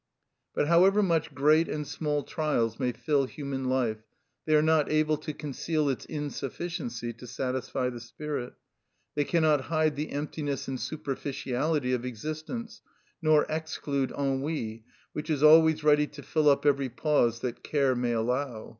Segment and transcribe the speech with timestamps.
[0.55, 3.99] But however much great and small trials may fill human life,
[4.47, 8.53] they are not able to conceal its insufficiency to satisfy the spirit;
[9.13, 12.81] they cannot hide the emptiness and superficiality of existence,
[13.21, 18.13] nor exclude ennui, which is always ready to fill up every pause that care may
[18.13, 18.69] allow.